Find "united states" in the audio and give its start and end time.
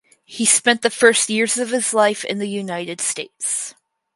2.49-3.75